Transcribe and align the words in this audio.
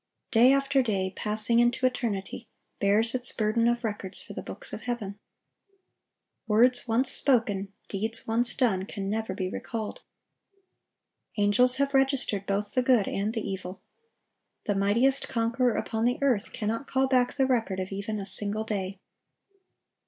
Day 0.31 0.51
after 0.51 0.81
day, 0.81 1.13
passing 1.15 1.59
into 1.59 1.85
eternity, 1.85 2.47
bears 2.79 3.13
its 3.13 3.31
burden 3.31 3.67
of 3.67 3.83
records 3.83 4.19
for 4.23 4.33
the 4.33 4.41
books 4.41 4.73
of 4.73 4.81
heaven. 4.81 5.19
Words 6.47 6.87
once 6.87 7.11
spoken, 7.11 7.71
deeds 7.87 8.25
once 8.25 8.55
done, 8.55 8.87
can 8.87 9.11
never 9.11 9.35
be 9.35 9.47
recalled. 9.47 10.01
Angels 11.37 11.75
have 11.75 11.93
registered 11.93 12.47
both 12.47 12.73
the 12.73 12.81
good 12.81 13.07
and 13.07 13.35
the 13.35 13.47
evil. 13.47 13.79
The 14.65 14.73
mightiest 14.73 15.29
conqueror 15.29 15.75
upon 15.75 16.05
the 16.05 16.17
earth 16.23 16.51
cannot 16.51 16.87
call 16.87 17.05
back 17.05 17.35
the 17.35 17.45
record 17.45 17.79
of 17.79 17.91
even 17.91 18.19
a 18.19 18.25
single 18.25 18.63
day. 18.63 18.99